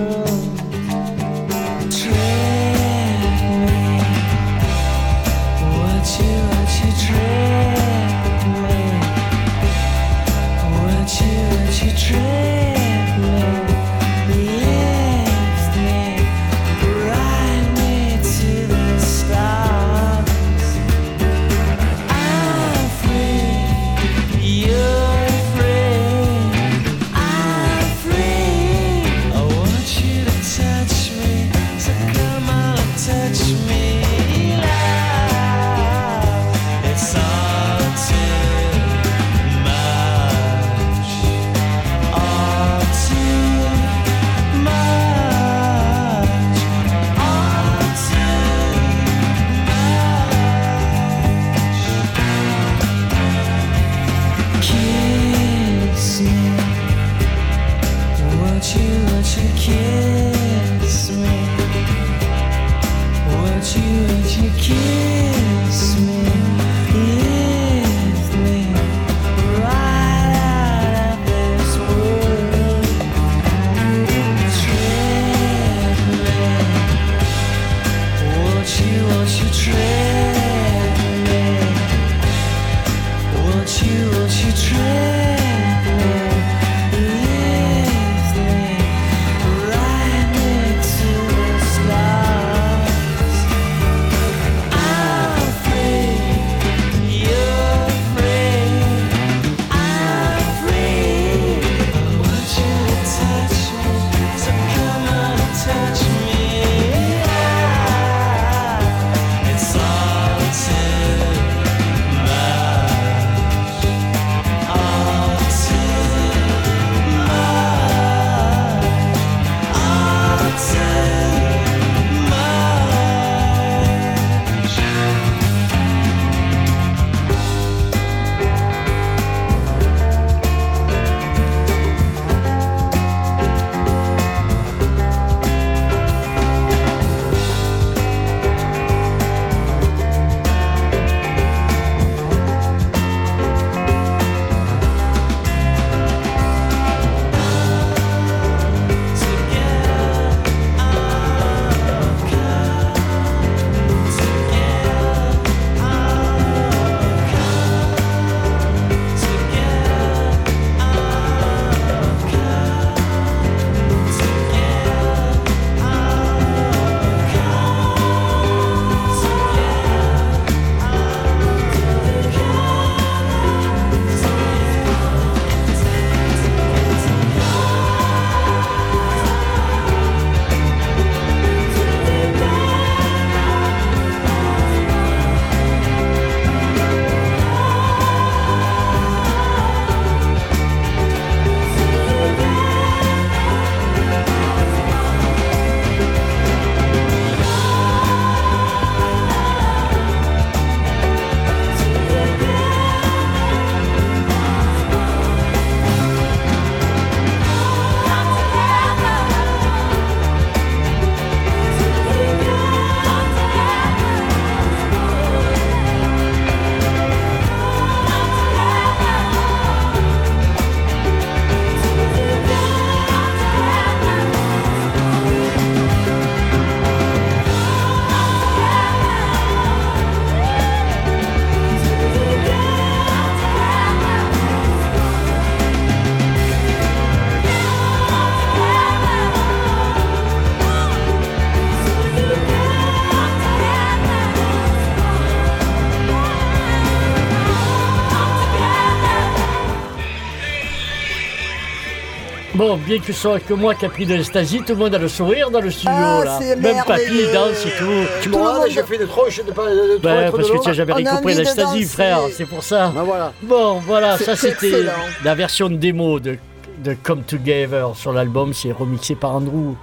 [252.66, 254.94] Bon, bien que ce soit que moi qui a pris de l'ecstasy, tout le monde
[254.94, 256.38] a le sourire dans le studio Ah, là.
[256.56, 258.08] Même papy danse et tout.
[258.22, 260.52] Tu me monde- j'ai fait de tronches de pas de trop Ouais, être parce de
[260.54, 261.84] que tu n'as jamais On de danser.
[261.84, 262.90] frère, c'est pour ça.
[262.94, 263.34] Ben voilà.
[263.42, 264.82] Bon, voilà, ça c'était
[265.22, 266.38] la version démo de,
[266.82, 269.74] de Come Together sur l'album, c'est remixé par Andrew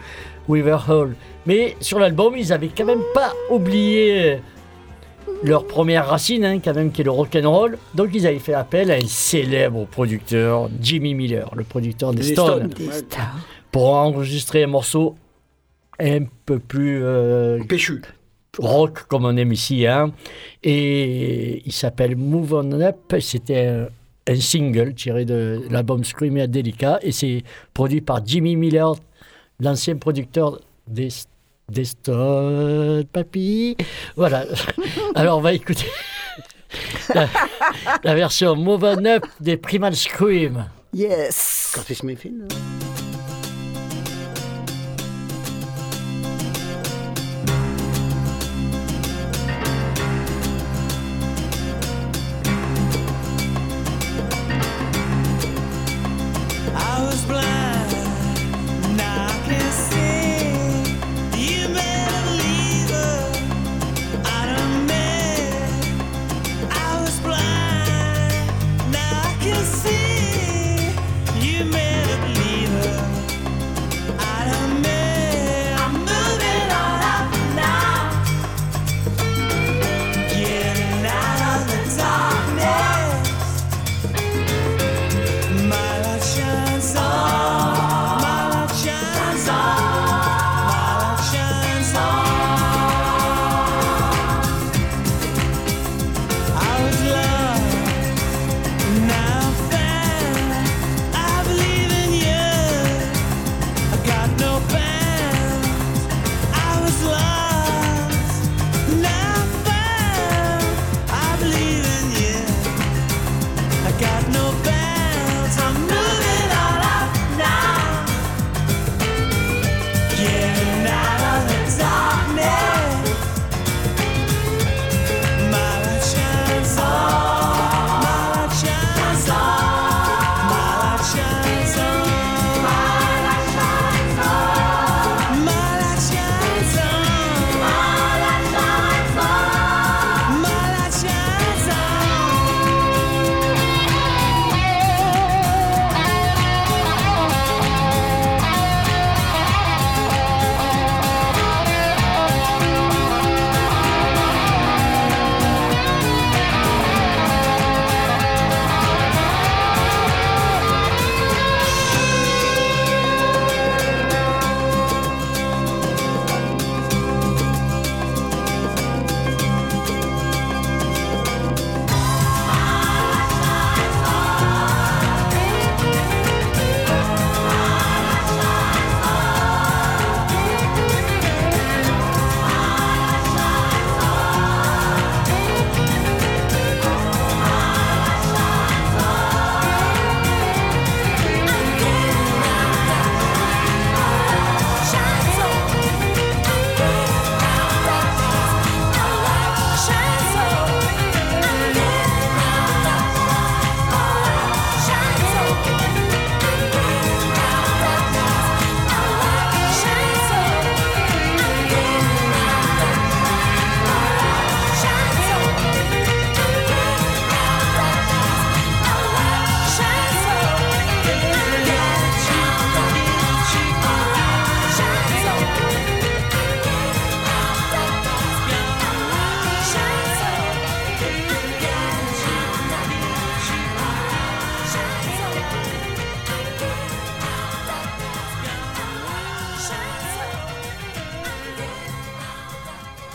[0.49, 1.15] Weaverhall.
[1.45, 4.39] Mais sur l'album, ils avaient quand même pas oublié
[5.43, 7.77] leur première racine, hein, quand même, qui est le rock'n'roll.
[7.95, 12.33] Donc ils avaient fait appel à un célèbre producteur, Jimmy Miller, le producteur des Les
[12.33, 13.27] Stones, Stones.
[13.71, 15.15] Pour enregistrer un morceau
[15.99, 18.01] un peu plus euh, Péchu.
[18.57, 19.85] rock comme on aime ici.
[19.87, 20.11] Hein.
[20.63, 23.15] Et il s'appelle Move On Up.
[23.19, 23.87] C'était un,
[24.27, 26.99] un single tiré de l'album Screaming Delica.
[27.01, 28.95] Et c'est produit par Jimmy Miller,
[29.59, 31.11] l'ancien producteur des, des
[31.84, 33.76] Stones, papy.
[34.15, 34.45] Voilà.
[35.15, 35.88] Alors on va écouter
[37.15, 37.28] la,
[38.03, 40.65] la version Move On Up des Primal Scream.
[40.93, 41.72] Yes.
[41.74, 42.53] Curtis Mayfield.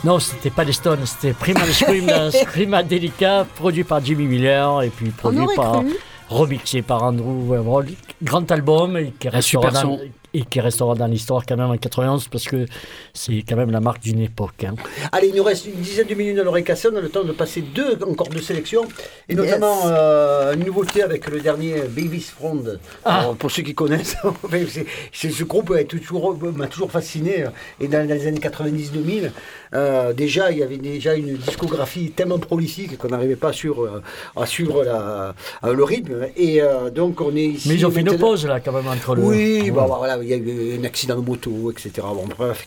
[0.06, 4.88] Non, c'était pas les Stones, c'était Primal Scream dans Screamadelica, produit par Jimmy Miller et
[4.88, 5.96] puis produit par cru.
[6.28, 7.88] remixé par Andrew Weaverall.
[8.22, 10.00] Grand album qui Un super restera dans, son.
[10.36, 12.66] Et qui restera dans l'histoire quand même en 91 parce que
[13.14, 14.64] c'est quand même la marque d'une époque.
[14.64, 14.74] hein.
[15.12, 16.88] Allez, il nous reste une dizaine de minutes dans l'oreille cassée.
[16.92, 18.82] On a le temps de passer deux encore de sélection.
[19.28, 22.62] Et notamment euh, une nouveauté avec le dernier Baby's Front.
[23.04, 23.30] Ah.
[23.38, 24.16] Pour ceux qui connaissent,
[24.68, 27.44] c'est- c'est- ce groupe est toujours- m'a toujours fasciné.
[27.44, 27.48] euh,
[27.80, 29.30] Et dans, les années 90-2000,
[29.74, 34.02] euh, déjà, il y avait déjà une discographie tellement prolifique qu'on n'arrivait pas à suivre,
[34.36, 35.34] à suivre la-
[35.64, 36.26] euh, le rythme.
[36.36, 37.68] Et euh, donc, on est ici.
[37.68, 39.22] Mais ils ont fait une pause là quand même entre le.
[39.22, 41.90] oui, bah, voilà, il y a eu un accident de moto, etc.
[41.98, 42.66] Bon, bref,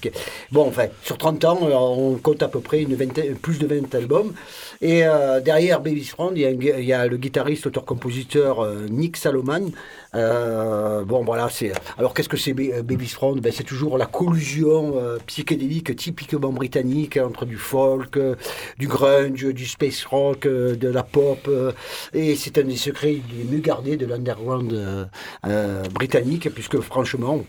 [0.52, 3.94] bon, enfin, sur 30 ans, euh, on compte à peu près vingtaine, plus de 20
[3.96, 4.34] albums.
[4.82, 9.72] Et euh, derrière Baby's Friend, il y, a le guitariste, auteur-compositeur euh, Nick Saloman.
[10.16, 11.50] Euh, bon, voilà.
[11.98, 16.52] Alors, qu'est-ce que c'est Ba- Baby's Friend ben, C'est toujours la collusion euh, psychédélique typiquement
[16.52, 18.36] britannique entre du folk, euh,
[18.78, 21.48] du grunge, du space rock, euh, de la pop.
[21.48, 21.72] euh,
[22.14, 25.06] et c'est un des secrets les mieux gardés de l'underground euh,
[25.46, 27.44] euh, britannique, puisque franchement.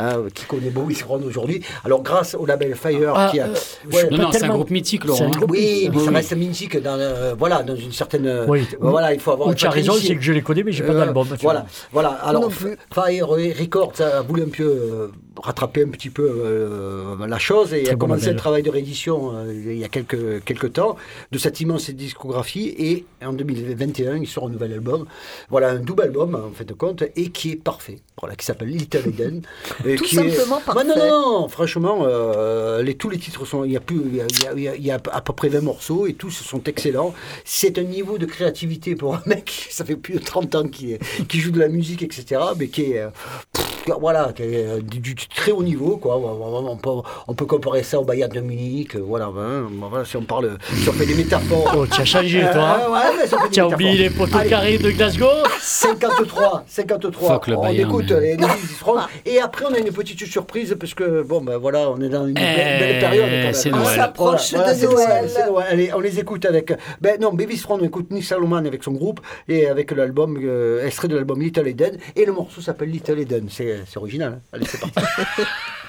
[0.00, 3.54] Hein, qui connaît Bowie Friend aujourd'hui Alors grâce au label Fire Ah, qui a euh,
[3.92, 5.24] Ouais, non, c'est un groupe mythique, Laurent.
[5.24, 5.30] Un hein.
[5.30, 8.26] groupe oui, mais Oui, ça reste mythique dans, euh, voilà, dans une certaine.
[8.26, 8.66] euh, Oui.
[8.80, 9.48] Voilà, il faut avoir.
[9.50, 11.26] Il tu as raison, c'est que je les connais, mais j'ai pas Euh, d'album.
[11.40, 12.10] Voilà, voilà.
[12.10, 12.50] Alors.
[12.92, 15.08] Fire Records a voulu un peu euh,
[15.42, 18.34] rattraper un petit peu euh, la chose et Très a bon commencé label.
[18.34, 20.96] le travail de réédition euh, il y a quelques, quelques temps
[21.30, 22.74] de cette immense discographie.
[22.78, 25.06] Et en 2021, il sort un nouvel album.
[25.50, 27.98] Voilà, un double album, en fait de compte, et qui est parfait.
[28.20, 29.42] Voilà, qui s'appelle Little Eden.
[29.92, 31.08] et Tout qui est- simplement Bah, non, parfait.
[31.08, 33.64] non, non, franchement, euh, les, tous les titres sont.
[33.64, 34.90] Il y, a plus, il, y a, il y a- il y a- il y
[34.90, 37.14] a à peu près 20 morceaux et tous sont excellents.
[37.44, 40.98] C'est un niveau de créativité pour un mec, ça fait plus de 30 ans qu'il
[41.28, 42.40] qui joue de la musique, etc.
[42.58, 42.98] Mais qui est.
[42.98, 43.08] euh,
[43.52, 43.66] pff,
[44.00, 46.16] voilà, qui est, euh, du, du très haut niveau, quoi.
[46.16, 46.90] On peut,
[47.26, 50.58] on peut comparer ça au Bayern de Munich, euh, voilà, hein, voilà, si on parle,
[50.82, 51.74] si on fait des métaphores.
[51.76, 52.90] Oh, tu as changé, Euh, toi.
[52.92, 54.26] ouais, mais fait des Tu as oublié les métaphores.
[54.26, 54.50] poteaux Allez.
[54.50, 55.26] carrés de Glasgow
[55.60, 57.28] 53, 53.
[57.28, 58.96] Fuck le on Bayern, écoute mais- les, les Easy Front.
[59.26, 62.26] Et après, on a une petite surprise parce que, bon, ben voilà, on est dans
[62.26, 62.44] une belle,
[62.76, 63.24] Eh, belle période.
[63.26, 63.54] quand même.
[63.54, 65.30] c'est On s'approche Voilà, de Noël.
[65.68, 66.72] Allez, on les écoute avec.
[67.00, 70.86] Ben non, Baby's Front, on écoute Nick Salomon avec son groupe et avec l'album, euh,
[70.86, 71.96] extrait de l'album Little Eden.
[72.16, 73.48] Et le morceau s'appelle Little Eden.
[73.50, 74.34] C'est c'est original.
[74.36, 74.40] hein.
[74.52, 75.00] Allez, c'est parti.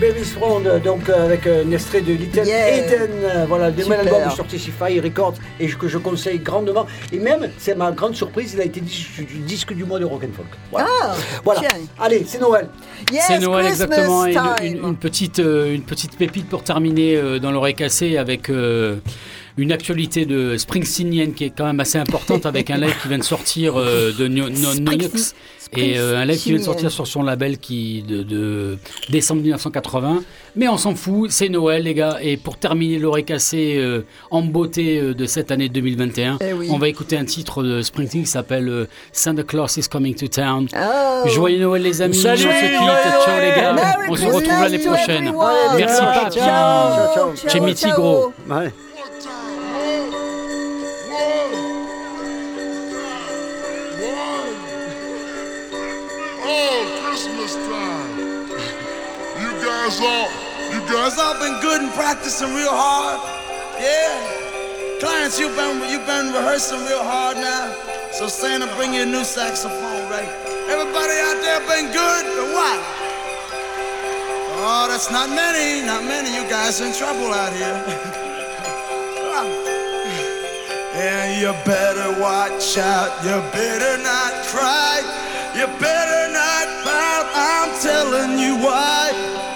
[0.00, 2.76] Ouais, Baby's Front, donc euh, avec un extrait de Little Yeah.
[2.78, 3.10] Eden.
[3.22, 6.86] euh, Voilà, le nouvel album est sorti chez Fire Records et que je conseille grandement.
[7.12, 10.04] Et même, c'est ma grande surprise, il a été disque du, disque du mois de
[10.04, 10.46] rock and folk.
[10.70, 10.88] Voilà.
[11.02, 11.60] Ah, voilà.
[11.98, 12.68] Allez, c'est Noël.
[13.12, 14.26] Yes, C'est Noël Christmas exactement.
[14.26, 18.16] Et une, une- une petite, euh, une petite pépite pour terminer euh, dans l'oreille cassée
[18.16, 18.96] avec euh,
[19.58, 23.18] une actualité de Springsteenienne qui est quand même assez importante avec un live qui vient
[23.18, 25.34] de sortir euh, de Noyox
[25.76, 28.78] et euh, un live qui vient de sortir sur son label qui de, de
[29.08, 30.22] décembre 1980.
[30.54, 32.18] Mais on s'en fout, c'est Noël les gars.
[32.22, 36.68] Et pour terminer l'oreille cassée euh, en beauté euh, de cette année 2021, Eh oui.
[36.70, 40.28] on va écouter un titre de Springsteen qui s'appelle euh, Santa Claus is coming to
[40.28, 40.68] town.
[40.74, 41.28] Oh.
[41.28, 44.62] Joyeux Noël les amis, Salut, on se quitte, ciao les gars, Merry on se retrouve
[44.62, 45.32] l'année prochaine.
[45.76, 47.50] Merci Ciao, Papi, ciao, ciao.
[47.50, 47.74] chez mes
[59.96, 63.16] You guys all, you guys all been good and practicing real hard.
[63.80, 65.00] Yeah.
[65.00, 67.72] Clients, you've been you've been rehearsing real hard now.
[68.12, 70.28] So Santa, bring you a new saxophone, right?
[70.68, 72.80] Everybody out there been good but what?
[74.68, 76.28] Oh, that's not many, not many.
[76.28, 77.80] You guys in trouble out here.
[80.96, 85.00] And you better watch out, you better not cry,
[85.54, 89.55] you better not pout, I'm telling you why.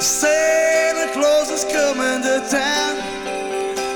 [0.00, 2.96] Santa Claus is coming to town.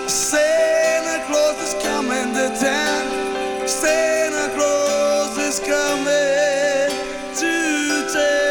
[0.07, 3.67] Santa Claus is coming to town.
[3.67, 6.91] Santa Claus is coming
[7.41, 8.45] to town.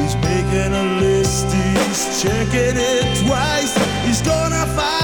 [0.00, 3.76] He's making a list, he's checking it twice.
[4.06, 5.01] He's gonna find